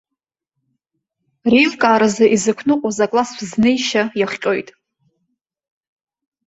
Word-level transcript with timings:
Реилкааразы 1.51 2.25
изықәныҟәоз 2.35 2.97
акласстә 3.05 3.41
знеишьа 3.49 4.03
иахҟьоит. 4.19 4.67